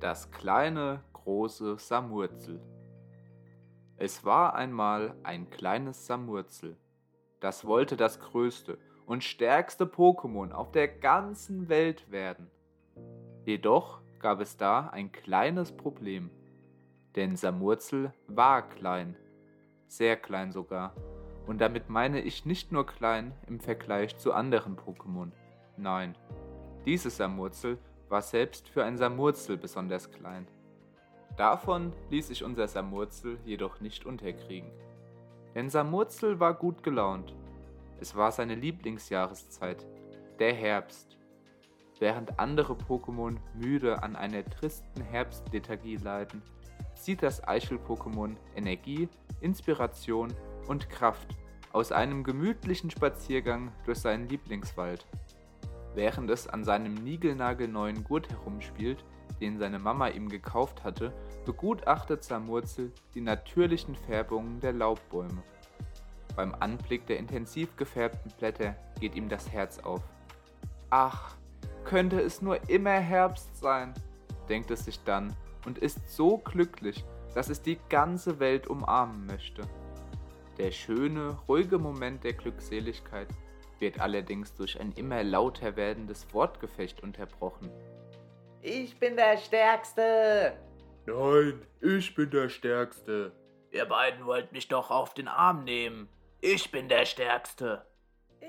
Das 0.00 0.30
kleine, 0.30 1.02
große 1.14 1.78
Samurzel. 1.78 2.60
Es 3.96 4.24
war 4.24 4.54
einmal 4.54 5.14
ein 5.22 5.48
kleines 5.48 6.06
Samurzel. 6.06 6.76
Das 7.40 7.64
wollte 7.64 7.96
das 7.96 8.20
größte 8.20 8.78
und 9.06 9.24
stärkste 9.24 9.86
Pokémon 9.86 10.52
auf 10.52 10.70
der 10.70 10.88
ganzen 10.88 11.70
Welt 11.70 12.10
werden. 12.10 12.50
Jedoch 13.46 14.02
gab 14.18 14.40
es 14.40 14.58
da 14.58 14.88
ein 14.88 15.12
kleines 15.12 15.72
Problem. 15.72 16.30
Denn 17.14 17.36
Samurzel 17.36 18.12
war 18.26 18.68
klein, 18.68 19.16
sehr 19.86 20.16
klein 20.16 20.52
sogar. 20.52 20.94
Und 21.46 21.60
damit 21.62 21.88
meine 21.88 22.20
ich 22.20 22.44
nicht 22.44 22.70
nur 22.70 22.84
klein 22.84 23.32
im 23.46 23.60
Vergleich 23.60 24.18
zu 24.18 24.34
anderen 24.34 24.76
Pokémon. 24.76 25.30
Nein, 25.78 26.14
dieses 26.84 27.16
Samurzel 27.16 27.78
war 28.08 28.22
selbst 28.22 28.68
für 28.68 28.84
ein 28.84 28.96
Samurzel 28.96 29.56
besonders 29.56 30.10
klein. 30.10 30.46
Davon 31.36 31.92
ließ 32.10 32.28
sich 32.28 32.44
unser 32.44 32.66
Samurzel 32.66 33.38
jedoch 33.44 33.80
nicht 33.80 34.06
unterkriegen. 34.06 34.70
Denn 35.54 35.70
Samurzel 35.70 36.40
war 36.40 36.54
gut 36.54 36.82
gelaunt. 36.82 37.34
Es 38.00 38.14
war 38.14 38.32
seine 38.32 38.54
Lieblingsjahreszeit, 38.54 39.86
der 40.38 40.54
Herbst. 40.54 41.16
Während 41.98 42.38
andere 42.38 42.74
Pokémon 42.74 43.36
müde 43.54 44.02
an 44.02 44.16
einer 44.16 44.44
tristen 44.44 45.02
Herbstlethargie 45.02 45.96
leiden, 45.96 46.42
zieht 46.94 47.22
das 47.22 47.46
Eichel-Pokémon 47.46 48.36
Energie, 48.54 49.08
Inspiration 49.40 50.32
und 50.68 50.90
Kraft 50.90 51.28
aus 51.72 51.92
einem 51.92 52.24
gemütlichen 52.24 52.90
Spaziergang 52.90 53.72
durch 53.84 53.98
seinen 53.98 54.28
Lieblingswald. 54.28 55.06
Während 55.96 56.28
es 56.28 56.46
an 56.46 56.62
seinem 56.62 56.92
niegelnagelneuen 56.92 58.04
Gurt 58.04 58.30
herumspielt, 58.30 59.02
den 59.40 59.58
seine 59.58 59.78
Mama 59.78 60.08
ihm 60.08 60.28
gekauft 60.28 60.84
hatte, 60.84 61.10
begutachtet 61.46 62.22
Samurzel 62.22 62.92
die 63.14 63.22
natürlichen 63.22 63.96
Färbungen 63.96 64.60
der 64.60 64.74
Laubbäume. 64.74 65.42
Beim 66.36 66.54
Anblick 66.60 67.06
der 67.06 67.18
intensiv 67.18 67.74
gefärbten 67.76 68.30
Blätter 68.38 68.76
geht 69.00 69.14
ihm 69.14 69.30
das 69.30 69.50
Herz 69.50 69.78
auf. 69.78 70.02
Ach, 70.90 71.34
könnte 71.84 72.20
es 72.20 72.42
nur 72.42 72.68
immer 72.68 72.90
Herbst 72.90 73.56
sein, 73.56 73.94
denkt 74.50 74.70
es 74.70 74.84
sich 74.84 75.02
dann 75.02 75.34
und 75.64 75.78
ist 75.78 76.14
so 76.14 76.36
glücklich, 76.36 77.06
dass 77.34 77.48
es 77.48 77.62
die 77.62 77.78
ganze 77.88 78.38
Welt 78.38 78.66
umarmen 78.66 79.24
möchte. 79.24 79.62
Der 80.58 80.72
schöne, 80.72 81.38
ruhige 81.48 81.78
Moment 81.78 82.22
der 82.22 82.34
Glückseligkeit 82.34 83.28
wird 83.80 84.00
allerdings 84.00 84.54
durch 84.54 84.80
ein 84.80 84.92
immer 84.92 85.22
lauter 85.22 85.76
werdendes 85.76 86.32
Wortgefecht 86.32 87.02
unterbrochen. 87.02 87.70
Ich 88.62 88.98
bin 88.98 89.16
der 89.16 89.36
Stärkste! 89.36 90.56
Nein, 91.06 91.62
ich 91.80 92.14
bin 92.14 92.30
der 92.30 92.48
Stärkste. 92.48 93.32
Ihr 93.70 93.84
beiden 93.84 94.26
wollt 94.26 94.52
mich 94.52 94.68
doch 94.68 94.90
auf 94.90 95.14
den 95.14 95.28
Arm 95.28 95.64
nehmen. 95.64 96.08
Ich 96.40 96.70
bin 96.70 96.88
der 96.88 97.04
Stärkste. 97.04 97.86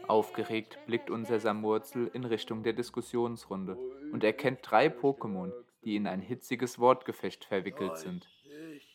Aufgeregt 0.08 0.80
blickt 0.86 1.10
unser 1.10 1.40
Samurzel 1.40 2.10
in 2.14 2.24
Richtung 2.24 2.64
der 2.64 2.74
Diskussionsrunde 2.74 3.78
und 4.12 4.24
erkennt 4.24 4.60
drei 4.64 4.88
Pokémon, 4.88 5.52
die 5.84 5.96
in 5.96 6.08
ein 6.08 6.22
hitziges 6.22 6.80
Wortgefecht 6.80 7.46
verwickelt 7.46 7.98
sind. 7.98 8.28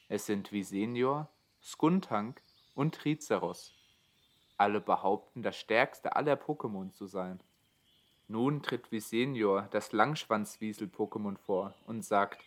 Es 0.08 0.26
sind 0.26 0.52
Visenior, 0.52 1.28
Skuntank 1.62 2.42
und 2.74 2.94
Triceros. 2.94 3.74
Alle 4.56 4.80
behaupten, 4.80 5.42
das 5.42 5.56
stärkste 5.56 6.16
aller 6.16 6.34
Pokémon 6.34 6.92
zu 6.92 7.06
sein. 7.06 7.40
Nun 8.28 8.62
tritt 8.62 8.90
Visenior, 8.92 9.68
das 9.72 9.92
Langschwanzwiesel-Pokémon, 9.92 11.36
vor 11.36 11.74
und 11.86 12.04
sagt: 12.04 12.42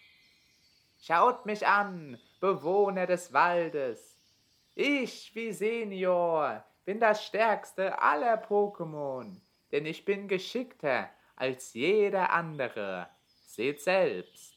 Schaut 1.00 1.46
mich 1.46 1.68
an, 1.68 2.18
Bewohner 2.40 3.06
des 3.06 3.34
Waldes. 3.34 4.18
Ich, 4.74 5.36
Visenior, 5.36 6.64
bin 6.86 7.00
das 7.00 7.26
stärkste 7.26 8.02
aller 8.02 8.42
Pokémon, 8.44 9.36
denn 9.72 9.86
ich 9.86 10.06
bin 10.06 10.28
geschickter 10.28 11.10
als 11.36 11.74
jeder 11.74 12.32
andere. 12.32 13.10
Seht 13.46 13.82
selbst. 13.82 14.56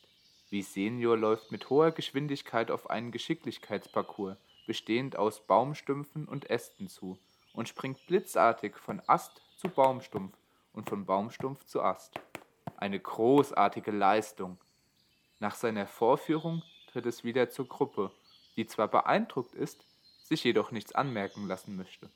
Visenior 0.51 1.17
läuft 1.17 1.53
mit 1.53 1.69
hoher 1.69 1.93
Geschwindigkeit 1.93 2.71
auf 2.71 2.89
einen 2.89 3.13
Geschicklichkeitsparcours, 3.13 4.39
bestehend 4.67 5.17
aus 5.17 5.47
Baumstümpfen 5.47 6.27
und 6.27 6.49
Ästen 6.49 6.89
zu, 6.89 7.19
und 7.59 7.69
springt 7.69 8.07
blitzartig 8.07 8.77
von 8.77 9.03
Ast 9.09 9.43
zu 9.57 9.69
Baumstumpf 9.69 10.33
und 10.73 10.89
von 10.89 11.05
Baumstumpf 11.05 11.65
zu 11.65 11.83
Ast. 11.83 12.15
Eine 12.77 13.01
großartige 13.01 13.91
Leistung. 13.91 14.59
Nach 15.41 15.57
seiner 15.57 15.89
Vorführung 15.89 16.63
tritt 16.87 17.05
es 17.07 17.25
wieder 17.25 17.51
zur 17.51 17.67
Gruppe, 17.67 18.13
die 18.57 18.69
zwar 18.69 18.87
beeindruckt 18.87 19.57
ist, 19.57 19.85
sich 20.23 20.45
jedoch 20.45 20.71
nichts 20.71 20.95
anmerken 20.95 21.49
lassen 21.49 21.75
möchte. 21.75 22.09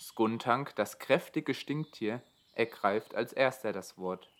Skuntank, 0.00 0.74
das 0.76 0.98
kräftige 0.98 1.52
Stinktier, 1.52 2.22
ergreift 2.54 3.14
als 3.14 3.34
erster 3.34 3.74
das 3.74 3.98
Wort. 3.98 4.30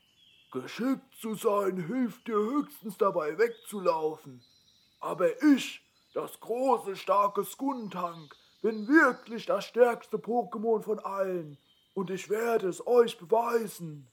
Geschickt 0.50 1.14
zu 1.20 1.34
sein 1.34 1.76
hilft 1.76 2.26
dir 2.26 2.37
höchstens 2.37 2.97
dabei 2.97 3.37
wegzulaufen. 3.37 4.43
Aber 4.99 5.43
ich, 5.43 5.82
das 6.14 6.41
große, 6.41 6.97
starke 6.97 7.44
Skuntank, 7.44 8.34
bin 8.62 8.87
wirklich 8.87 9.45
das 9.45 9.67
stärkste 9.67 10.17
Pokémon 10.17 10.83
von 10.83 11.00
allen 11.00 11.59
und 11.95 12.11
ich 12.11 12.31
werde 12.31 12.69
es 12.69 12.87
euch 12.87 13.19
beweisen. 13.19 14.09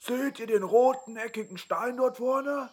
Seht 0.00 0.40
ihr 0.40 0.46
den 0.46 0.64
roten, 0.64 1.16
eckigen 1.16 1.58
Stein 1.58 1.98
dort 1.98 2.16
vorne? 2.16 2.70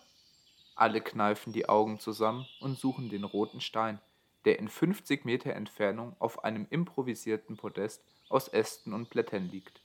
Alle 0.75 1.01
kneifen 1.01 1.53
die 1.53 1.67
Augen 1.67 1.99
zusammen 1.99 2.47
und 2.61 2.79
suchen 2.79 3.09
den 3.09 3.25
roten 3.25 3.59
Stein, 3.61 3.99
der 4.45 4.57
in 4.57 4.69
50 4.69 5.25
Meter 5.25 5.53
Entfernung 5.53 6.15
auf 6.17 6.43
einem 6.45 6.65
improvisierten 6.69 7.57
Podest 7.57 8.01
aus 8.29 8.47
Ästen 8.47 8.93
und 8.93 9.09
Blättern 9.09 9.49
liegt. 9.49 9.81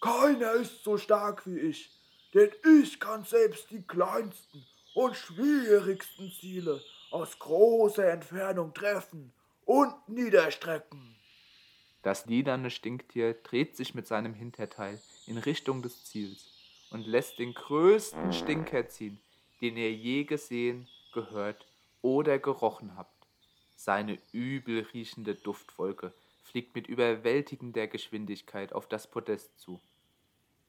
Keiner 0.00 0.52
ist 0.52 0.84
so 0.84 0.98
stark 0.98 1.46
wie 1.46 1.58
ich, 1.58 1.90
denn 2.34 2.50
ich 2.82 3.00
kann 3.00 3.24
selbst 3.24 3.70
die 3.70 3.82
kleinsten 3.82 4.66
und 4.94 5.16
schwierigsten 5.16 6.30
Ziele 6.30 6.82
aus 7.10 7.38
großer 7.38 8.06
Entfernung 8.06 8.74
treffen 8.74 9.32
und 9.64 9.94
niederstrecken. 10.08 11.16
Das 12.02 12.26
liederne 12.26 12.70
Stinktier 12.70 13.34
dreht 13.34 13.76
sich 13.76 13.94
mit 13.94 14.06
seinem 14.06 14.34
Hinterteil 14.34 15.00
in 15.26 15.38
Richtung 15.38 15.80
des 15.80 16.04
Ziels 16.04 16.52
und 16.90 17.06
lässt 17.06 17.38
den 17.38 17.54
größten 17.54 18.32
Stinker 18.32 18.88
ziehen, 18.88 19.18
den 19.60 19.76
ihr 19.76 19.92
je 19.92 20.24
gesehen, 20.24 20.86
gehört 21.12 21.66
oder 22.02 22.38
gerochen 22.38 22.96
habt. 22.96 23.26
Seine 23.74 24.18
übel 24.32 24.86
riechende 24.92 25.34
Duftwolke 25.34 26.12
fliegt 26.42 26.74
mit 26.74 26.86
überwältigender 26.86 27.86
Geschwindigkeit 27.86 28.72
auf 28.72 28.86
das 28.86 29.06
Podest 29.06 29.58
zu. 29.58 29.80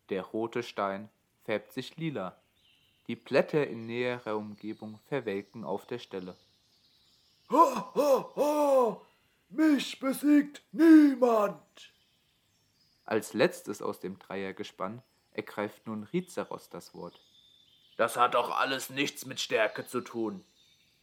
Der 0.10 0.24
rote 0.24 0.64
Stein 0.64 1.10
färbt 1.44 1.74
sich 1.74 1.98
lila. 1.98 2.38
Die 3.08 3.16
Blätter 3.16 3.68
in 3.68 3.86
näherer 3.86 4.38
Umgebung 4.38 5.00
verwelken 5.08 5.64
auf 5.64 5.86
der 5.86 6.00
Stelle. 6.00 6.36
Ha, 7.52 7.92
ha, 7.94 8.32
ha! 8.36 9.02
Mich 9.50 10.00
besiegt 10.00 10.64
niemand! 10.72 11.94
Als 13.06 13.34
letztes 13.34 13.84
aus 13.84 14.00
dem 14.00 14.18
Dreiergespann 14.18 15.04
ergreift 15.32 15.86
nun 15.86 16.04
Rizeros 16.06 16.70
das 16.70 16.96
Wort. 16.96 17.20
Das 17.98 18.18
hat 18.18 18.34
doch 18.34 18.50
alles 18.50 18.90
nichts 18.90 19.26
mit 19.28 19.40
Stärke 19.40 19.86
zu 19.86 20.02
tun. 20.02 20.44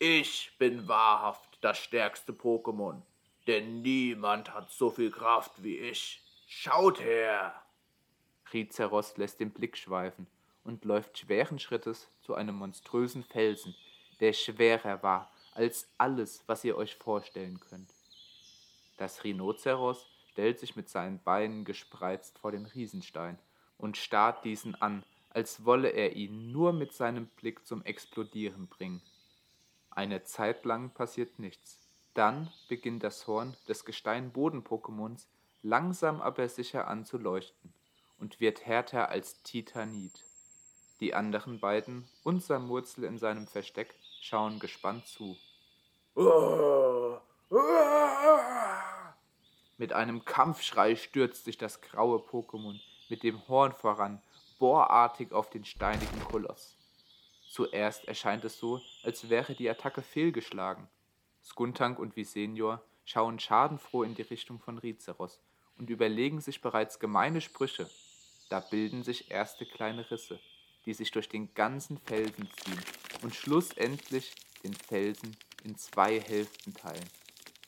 Ich 0.00 0.56
bin 0.58 0.88
wahrhaft 0.88 1.58
das 1.60 1.78
stärkste 1.78 2.32
Pokémon, 2.32 3.02
denn 3.46 3.82
niemand 3.82 4.52
hat 4.52 4.72
so 4.72 4.90
viel 4.90 5.12
Kraft 5.12 5.62
wie 5.62 5.78
ich. 5.78 6.24
Schaut 6.48 7.00
her! 7.00 7.54
Rizeros 8.52 9.16
lässt 9.16 9.38
den 9.38 9.52
Blick 9.52 9.76
schweifen 9.76 10.26
und 10.64 10.84
läuft 10.84 11.18
schweren 11.18 11.60
Schrittes 11.60 12.08
zu 12.20 12.34
einem 12.34 12.56
monströsen 12.56 13.22
Felsen, 13.22 13.76
der 14.18 14.32
schwerer 14.32 15.04
war 15.04 15.32
als 15.52 15.88
alles, 15.98 16.42
was 16.46 16.64
ihr 16.64 16.76
euch 16.76 16.96
vorstellen 16.96 17.60
könnt. 17.60 17.92
Das 18.96 19.24
Rhinoceros 19.24 20.06
stellt 20.30 20.58
sich 20.58 20.76
mit 20.76 20.88
seinen 20.88 21.22
Beinen 21.22 21.64
gespreizt 21.64 22.38
vor 22.38 22.52
den 22.52 22.66
Riesenstein 22.66 23.38
und 23.78 23.96
starrt 23.96 24.44
diesen 24.44 24.74
an, 24.80 25.04
als 25.30 25.64
wolle 25.64 25.88
er 25.88 26.14
ihn 26.14 26.52
nur 26.52 26.72
mit 26.72 26.92
seinem 26.92 27.26
Blick 27.26 27.66
zum 27.66 27.84
Explodieren 27.84 28.66
bringen. 28.66 29.02
Eine 29.90 30.24
Zeit 30.24 30.64
lang 30.64 30.90
passiert 30.90 31.38
nichts. 31.38 31.78
Dann 32.14 32.50
beginnt 32.68 33.02
das 33.02 33.26
Horn 33.26 33.56
des 33.68 33.84
Gestein-Boden-Pokémons 33.84 35.26
langsam 35.62 36.20
aber 36.20 36.48
sicher 36.48 36.88
an 36.88 37.04
zu 37.04 37.18
leuchten 37.18 37.72
und 38.18 38.40
wird 38.40 38.66
härter 38.66 39.08
als 39.08 39.42
Titanit. 39.42 40.24
Die 41.00 41.14
anderen 41.14 41.60
beiden 41.60 42.08
und 42.22 42.42
Samurzel 42.42 43.04
in 43.04 43.18
seinem 43.18 43.46
Versteck 43.46 43.94
schauen 44.22 44.60
gespannt 44.60 45.04
zu. 45.06 45.36
Mit 49.76 49.92
einem 49.92 50.24
Kampfschrei 50.24 50.94
stürzt 50.94 51.44
sich 51.44 51.58
das 51.58 51.80
graue 51.80 52.18
Pokémon 52.18 52.78
mit 53.08 53.24
dem 53.24 53.46
Horn 53.48 53.72
voran, 53.72 54.22
bohrartig 54.60 55.32
auf 55.32 55.50
den 55.50 55.64
steinigen 55.64 56.20
Koloss. 56.24 56.76
Zuerst 57.50 58.06
erscheint 58.06 58.44
es 58.44 58.58
so, 58.58 58.80
als 59.02 59.28
wäre 59.28 59.54
die 59.54 59.68
Attacke 59.68 60.02
fehlgeschlagen. 60.02 60.88
Skuntank 61.42 61.98
und 61.98 62.14
Visenior 62.14 62.80
schauen 63.04 63.40
schadenfroh 63.40 64.04
in 64.04 64.14
die 64.14 64.22
Richtung 64.22 64.60
von 64.60 64.78
Rizeros 64.78 65.42
und 65.76 65.90
überlegen 65.90 66.40
sich 66.40 66.60
bereits 66.60 67.00
gemeine 67.00 67.40
Sprüche. 67.40 67.90
Da 68.50 68.60
bilden 68.60 69.02
sich 69.02 69.32
erste 69.32 69.66
kleine 69.66 70.08
Risse, 70.10 70.38
die 70.86 70.94
sich 70.94 71.10
durch 71.10 71.28
den 71.28 71.52
ganzen 71.54 71.98
Felsen 71.98 72.48
ziehen 72.56 72.80
und 73.22 73.34
schlussendlich 73.34 74.34
den 74.62 74.74
Felsen 74.74 75.36
in 75.64 75.76
zwei 75.76 76.20
Hälften 76.20 76.74
teilen 76.74 77.08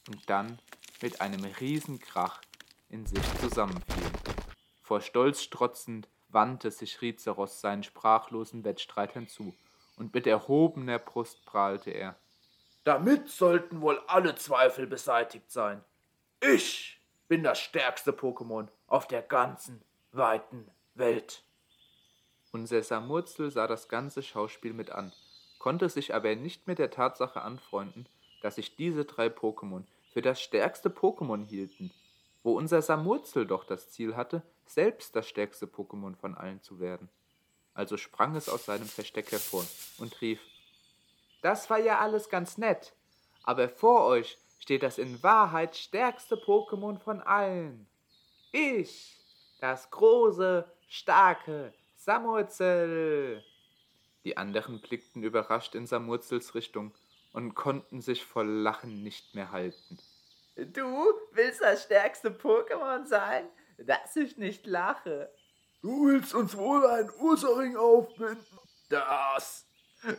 und 0.08 0.28
dann 0.28 0.58
mit 1.00 1.20
einem 1.20 1.44
Riesenkrach 1.44 2.40
in 2.88 3.06
sich 3.06 3.22
zusammenfielen. 3.40 4.12
Vor 4.82 5.00
Stolz 5.00 5.42
strotzend 5.42 6.08
wandte 6.28 6.70
sich 6.70 7.00
Rizeros 7.00 7.60
seinen 7.60 7.82
sprachlosen 7.82 8.64
Wettstreitern 8.64 9.28
zu, 9.28 9.54
und 9.96 10.12
mit 10.12 10.26
erhobener 10.26 10.98
Brust 10.98 11.44
prahlte 11.44 11.90
er. 11.90 12.16
Damit 12.82 13.28
sollten 13.28 13.80
wohl 13.80 13.98
alle 14.06 14.34
Zweifel 14.34 14.86
beseitigt 14.86 15.50
sein. 15.50 15.82
Ich 16.40 17.00
bin 17.28 17.42
das 17.42 17.60
stärkste 17.60 18.12
Pokémon 18.12 18.68
auf 18.86 19.08
der 19.08 19.22
ganzen 19.22 19.82
weiten 20.12 20.70
Welt. 20.94 21.42
Unser 22.54 22.84
Samurzel 22.84 23.50
sah 23.50 23.66
das 23.66 23.88
ganze 23.88 24.22
Schauspiel 24.22 24.74
mit 24.74 24.90
an, 24.90 25.12
konnte 25.58 25.88
sich 25.88 26.14
aber 26.14 26.36
nicht 26.36 26.68
mit 26.68 26.78
der 26.78 26.92
Tatsache 26.92 27.42
anfreunden, 27.42 28.08
dass 28.42 28.54
sich 28.54 28.76
diese 28.76 29.04
drei 29.04 29.26
Pokémon 29.26 29.82
für 30.12 30.22
das 30.22 30.40
stärkste 30.40 30.88
Pokémon 30.88 31.44
hielten, 31.44 31.90
wo 32.44 32.56
unser 32.56 32.80
Samurzel 32.80 33.44
doch 33.44 33.64
das 33.64 33.90
Ziel 33.90 34.14
hatte, 34.14 34.40
selbst 34.66 35.16
das 35.16 35.28
stärkste 35.28 35.66
Pokémon 35.66 36.14
von 36.14 36.36
allen 36.36 36.62
zu 36.62 36.78
werden. 36.78 37.08
Also 37.74 37.96
sprang 37.96 38.36
es 38.36 38.48
aus 38.48 38.66
seinem 38.66 38.86
Versteck 38.86 39.32
hervor 39.32 39.66
und 39.98 40.20
rief 40.20 40.40
Das 41.42 41.68
war 41.70 41.80
ja 41.80 41.98
alles 41.98 42.28
ganz 42.28 42.56
nett, 42.56 42.94
aber 43.42 43.68
vor 43.68 44.04
euch 44.04 44.38
steht 44.60 44.84
das 44.84 44.98
in 44.98 45.20
Wahrheit 45.24 45.74
stärkste 45.74 46.36
Pokémon 46.36 47.00
von 47.00 47.20
allen. 47.20 47.88
Ich, 48.52 49.18
das 49.58 49.90
große, 49.90 50.70
starke 50.86 51.74
Samurzel. 52.04 53.42
Die 54.24 54.36
anderen 54.36 54.82
blickten 54.82 55.22
überrascht 55.22 55.74
in 55.74 55.86
Samurzels 55.86 56.54
Richtung 56.54 56.92
und 57.32 57.54
konnten 57.54 58.02
sich 58.02 58.26
vor 58.26 58.44
Lachen 58.44 59.02
nicht 59.02 59.34
mehr 59.34 59.50
halten. 59.50 59.98
Du 60.54 61.06
willst 61.32 61.62
das 61.62 61.84
stärkste 61.84 62.28
Pokémon 62.28 63.06
sein? 63.06 63.48
Dass 63.78 64.14
ich 64.16 64.36
nicht 64.36 64.66
lache. 64.66 65.32
Du 65.80 66.08
willst 66.08 66.34
uns 66.34 66.54
wohl 66.58 66.86
einen 66.86 67.10
Ursaring 67.20 67.78
aufbinden? 67.78 68.58
Das 68.90 69.66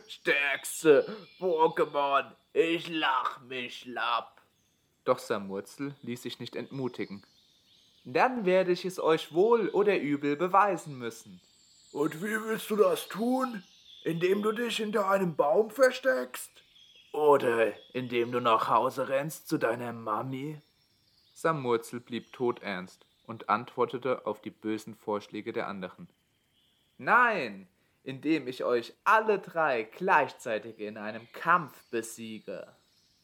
stärkste 0.08 1.06
Pokémon. 1.38 2.32
Ich 2.52 2.88
lach 2.88 3.40
mich 3.42 3.78
schlapp. 3.78 4.42
Doch 5.04 5.20
Samurzel 5.20 5.94
ließ 6.02 6.22
sich 6.22 6.40
nicht 6.40 6.56
entmutigen. 6.56 7.24
Dann 8.04 8.44
werde 8.44 8.72
ich 8.72 8.84
es 8.84 8.98
euch 8.98 9.32
wohl 9.32 9.68
oder 9.68 9.96
übel 9.96 10.34
beweisen 10.34 10.98
müssen. 10.98 11.40
Und 11.96 12.22
wie 12.22 12.44
willst 12.44 12.68
du 12.68 12.76
das 12.76 13.08
tun? 13.08 13.62
Indem 14.04 14.42
du 14.42 14.52
dich 14.52 14.76
hinter 14.76 15.08
einem 15.08 15.34
Baum 15.34 15.70
versteckst? 15.70 16.50
Oder 17.12 17.72
indem 17.94 18.32
du 18.32 18.40
nach 18.40 18.68
Hause 18.68 19.08
rennst 19.08 19.48
zu 19.48 19.56
deiner 19.56 19.94
Mami? 19.94 20.60
Samurzel 21.32 22.00
blieb 22.00 22.34
todernst 22.34 23.06
und 23.26 23.48
antwortete 23.48 24.26
auf 24.26 24.42
die 24.42 24.50
bösen 24.50 24.94
Vorschläge 24.94 25.54
der 25.54 25.68
anderen. 25.68 26.06
Nein, 26.98 27.66
indem 28.04 28.46
ich 28.46 28.62
euch 28.62 28.92
alle 29.04 29.38
drei 29.38 29.84
gleichzeitig 29.84 30.78
in 30.78 30.98
einem 30.98 31.26
Kampf 31.32 31.82
besiege. 31.90 32.76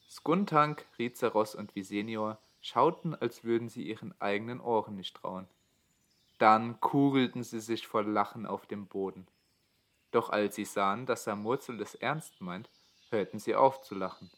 Skuntank, 0.09 0.87
Rizeros 0.99 1.55
und 1.55 1.77
Visenior 1.77 2.39
schauten, 2.63 3.15
als 3.15 3.45
würden 3.45 3.69
sie 3.69 3.83
ihren 3.83 4.19
eigenen 4.19 4.63
Ohren 4.63 4.97
nicht 4.97 5.15
trauen. 5.19 5.47
Dann 6.43 6.81
kugelten 6.81 7.45
sie 7.45 7.61
sich 7.61 7.87
vor 7.87 8.03
Lachen 8.03 8.47
auf 8.47 8.67
dem 8.67 8.89
Boden. 8.89 9.29
Doch 10.11 10.29
als 10.29 10.57
sie 10.57 10.65
sahen, 10.65 11.07
dass 11.07 11.23
Samurzel 11.23 11.81
es 11.81 11.95
ernst 11.95 12.41
meint, 12.41 12.69
hörten 13.11 13.39
sie 13.39 13.55
auf 13.55 13.83
zu 13.83 13.95
lachen. 13.95 14.29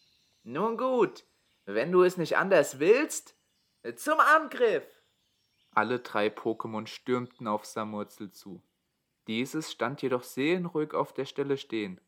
Nun 0.43 0.77
gut, 0.77 1.25
wenn 1.65 1.91
du 1.91 2.03
es 2.03 2.19
nicht 2.19 2.37
anders 2.37 2.79
willst, 2.79 3.35
zum 3.97 4.21
Angriff! 4.21 4.85
Alle 5.71 5.99
drei 5.99 6.27
Pokémon 6.27 6.87
stürmten 6.87 7.49
auf 7.49 7.65
Samurzel 7.65 8.31
zu. 8.31 8.63
Dieses 9.27 9.73
stand 9.73 10.03
jedoch 10.03 10.25
seelenruhig 10.25 10.93
auf 10.93 11.15
der 11.15 11.25
Stelle 11.25 11.57
stehen. 11.57 12.03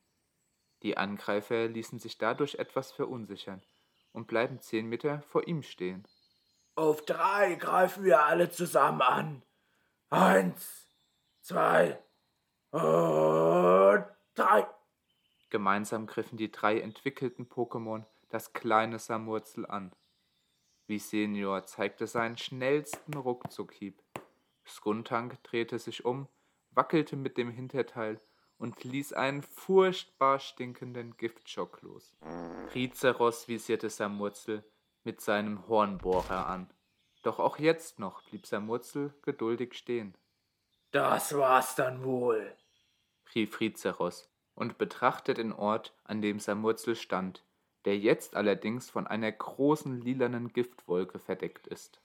Die 0.83 0.99
Angreifer 0.99 1.69
ließen 1.69 2.01
sich 2.01 2.19
dadurch 2.19 2.57
etwas 2.57 2.93
verunsichern 2.93 3.63
und 4.13 4.27
bleiben 4.27 4.61
zehn 4.61 4.91
Meter 4.91 5.23
vor 5.23 5.49
ihm 5.49 5.63
stehen. 5.63 6.07
Auf 6.75 7.03
drei 7.07 7.55
greifen 7.55 8.05
wir 8.05 8.25
alle 8.25 8.51
zusammen 8.51 9.01
an. 9.01 9.43
Eins, 10.11 10.89
zwei 11.41 12.01
und 12.71 14.05
drei. 14.35 14.67
Gemeinsam 15.51 16.07
griffen 16.07 16.39
die 16.39 16.53
drei 16.53 16.81
entwickelten 16.81 17.49
Pokémon 17.49 18.05
das 18.29 18.53
kleine 18.53 18.99
Samurzel 19.01 19.67
an. 19.67 19.93
Wie 20.87 21.01
Senior 21.01 21.67
zeigte 21.67 22.07
seinen 22.07 22.37
schnellsten 22.37 23.15
Ruckzuckhieb. 23.15 24.01
Skuntank 24.65 25.43
drehte 25.43 25.79
sich 25.79 26.05
um, 26.05 26.29
wackelte 26.71 27.17
mit 27.17 27.37
dem 27.37 27.51
Hinterteil 27.51 28.21
und 28.59 28.85
ließ 28.85 29.13
einen 29.13 29.43
furchtbar 29.43 30.39
stinkenden 30.39 31.17
Giftschock 31.17 31.83
los. 31.83 32.15
Rizeros 32.75 33.49
visierte 33.49 33.91
Samurzel 33.91 34.65
mit 35.03 35.21
seinem 35.21 35.67
Hornbohrer 35.67 36.47
an. 36.47 36.71
Doch 37.27 37.41
auch 37.41 37.59
jetzt 37.59 37.99
noch 37.99 38.23
blieb 38.23 38.47
Samurzel 38.47 39.13
geduldig 39.23 39.75
stehen. 39.75 40.15
Das 40.93 41.37
war's 41.37 41.75
dann 41.75 42.05
wohl, 42.05 42.55
rief 43.35 43.59
Rizeros 43.59 44.31
und 44.55 44.79
betrachtete 44.79 45.35
den 45.35 45.53
Ort, 45.53 45.93
an 46.05 46.23
dem 46.23 46.39
Samurzel 46.39 46.95
stand, 46.95 47.43
der 47.85 47.99
jetzt 47.99 48.37
allerdings 48.37 48.91
von 48.91 49.09
einer 49.09 49.33
großen 49.33 50.01
lilanen 50.01 50.53
Giftwolke 50.53 51.19
verdeckt 51.19 51.67
ist. 51.67 52.01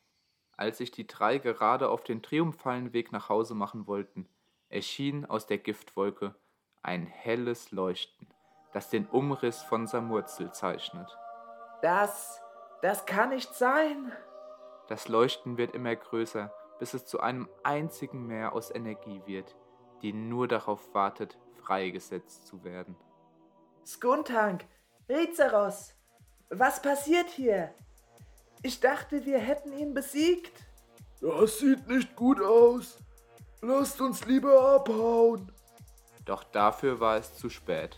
Als 0.58 0.80
sich 0.80 0.90
die 0.90 1.06
drei 1.06 1.38
gerade 1.38 1.90
auf 1.90 2.04
den 2.04 2.24
triumphalen 2.24 2.92
Weg 2.92 3.12
nach 3.12 3.30
Hause 3.30 3.54
machen 3.54 3.86
wollten, 3.86 4.28
erschien 4.70 5.28
aus 5.28 5.46
der 5.46 5.60
Giftwolke 5.60 6.34
ein 6.82 7.06
helles 7.06 7.70
Leuchten, 7.70 8.28
das 8.74 8.90
den 8.90 9.06
Umriss 9.06 9.62
von 9.62 9.86
Samurzel 9.86 10.51
zeichnet. 10.51 11.16
Das, 11.84 12.42
das 12.82 13.06
kann 13.06 13.30
nicht 13.30 13.54
sein. 13.54 14.12
Das 14.91 15.07
Leuchten 15.07 15.55
wird 15.55 15.74
immer 15.74 15.95
größer, 15.95 16.53
bis 16.77 16.93
es 16.93 17.05
zu 17.05 17.21
einem 17.21 17.48
einzigen 17.63 18.27
Meer 18.27 18.51
aus 18.51 18.75
Energie 18.75 19.21
wird, 19.25 19.55
die 20.01 20.12
nur 20.12 20.50
darauf 20.50 20.93
wartet, 20.93 21.38
freigesetzt 21.63 22.45
zu 22.45 22.65
werden. 22.65 22.98
Skuntank, 23.86 24.65
Rizeros, 25.07 25.93
was 26.50 26.81
passiert 26.81 27.29
hier? 27.29 27.74
Ich 28.63 28.81
dachte, 28.81 29.25
wir 29.25 29.38
hätten 29.38 29.71
ihn 29.71 29.93
besiegt. 29.93 30.60
Das 31.21 31.60
sieht 31.60 31.88
nicht 31.88 32.13
gut 32.17 32.41
aus. 32.41 32.98
Lasst 33.62 34.01
uns 34.01 34.25
lieber 34.25 34.75
abhauen. 34.75 35.53
Doch 36.25 36.43
dafür 36.43 37.00
war 37.00 37.15
es 37.15 37.38
zu 37.38 37.50
spät. 37.50 37.98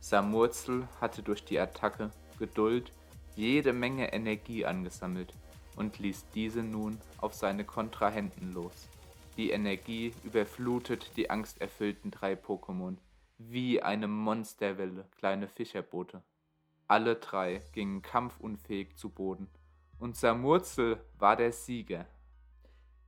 Samurzel 0.00 0.88
hatte 1.00 1.22
durch 1.22 1.44
die 1.44 1.60
Attacke 1.60 2.10
Geduld 2.40 2.90
jede 3.36 3.72
Menge 3.72 4.12
Energie 4.12 4.66
angesammelt 4.66 5.32
und 5.76 5.98
ließ 5.98 6.26
diese 6.34 6.62
nun 6.62 6.98
auf 7.18 7.34
seine 7.34 7.64
Kontrahenten 7.64 8.52
los. 8.52 8.88
Die 9.36 9.50
Energie 9.50 10.14
überflutet 10.24 11.12
die 11.16 11.30
angsterfüllten 11.30 12.10
drei 12.10 12.32
Pokémon 12.32 12.96
wie 13.38 13.82
eine 13.82 14.08
Monsterwelle 14.08 15.04
kleine 15.18 15.46
Fischerboote. 15.46 16.22
Alle 16.88 17.16
drei 17.16 17.60
gingen 17.72 18.00
kampfunfähig 18.00 18.96
zu 18.96 19.10
Boden, 19.10 19.48
und 19.98 20.16
Samurzel 20.16 21.00
war 21.18 21.36
der 21.36 21.52
Sieger. 21.52 22.06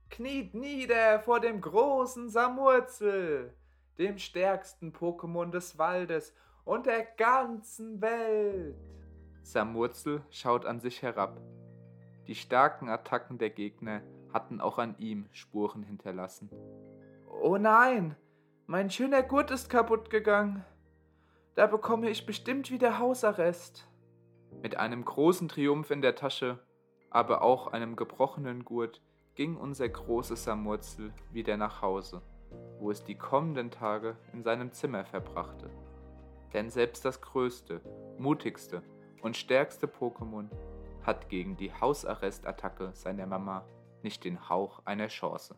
Kniet 0.09 0.53
nieder 0.53 1.19
vor 1.19 1.39
dem 1.39 1.61
großen 1.61 2.29
Samurzel, 2.29 3.53
dem 3.97 4.17
stärksten 4.17 4.91
Pokémon 4.91 5.51
des 5.51 5.77
Waldes 5.77 6.33
und 6.65 6.85
der 6.85 7.03
ganzen 7.03 8.01
Welt. 8.01 8.75
Samurzel 9.43 10.23
schaut 10.29 10.65
an 10.65 10.79
sich 10.79 11.01
herab. 11.01 11.39
Die 12.29 12.35
starken 12.35 12.89
Attacken 12.89 13.39
der 13.39 13.49
Gegner 13.49 14.03
hatten 14.31 14.61
auch 14.61 14.77
an 14.77 14.95
ihm 14.99 15.27
Spuren 15.31 15.81
hinterlassen. 15.81 16.51
Oh 17.41 17.57
nein, 17.57 18.15
mein 18.67 18.91
schöner 18.91 19.23
Gurt 19.23 19.49
ist 19.49 19.67
kaputt 19.67 20.11
gegangen. 20.11 20.63
Da 21.55 21.65
bekomme 21.65 22.07
ich 22.07 22.27
bestimmt 22.27 22.69
wieder 22.69 22.99
Hausarrest. 22.99 23.89
Mit 24.61 24.77
einem 24.77 25.05
großen 25.05 25.47
Triumph 25.49 25.89
in 25.89 26.03
der 26.03 26.13
Tasche, 26.13 26.59
aber 27.09 27.41
auch 27.41 27.65
einem 27.65 27.95
gebrochenen 27.95 28.63
Gurt, 28.63 29.01
ging 29.33 29.57
unser 29.57 29.89
großes 29.89 30.43
Samurzel 30.43 31.11
wieder 31.31 31.57
nach 31.57 31.81
Hause, 31.81 32.21
wo 32.77 32.91
es 32.91 33.03
die 33.03 33.17
kommenden 33.17 33.71
Tage 33.71 34.17
in 34.33 34.43
seinem 34.43 34.71
Zimmer 34.71 35.03
verbrachte. 35.03 35.71
Denn 36.53 36.69
selbst 36.69 37.05
das 37.05 37.21
größte, 37.21 37.81
mutigste 38.19 38.83
und 39.23 39.35
stärkste 39.35 39.87
Pokémon 39.87 40.49
hat 41.03 41.29
gegen 41.29 41.57
die 41.57 41.73
Hausarrestattacke 41.73 42.91
seiner 42.93 43.25
Mama 43.25 43.65
nicht 44.03 44.23
den 44.23 44.49
Hauch 44.49 44.81
einer 44.85 45.07
Chance. 45.07 45.55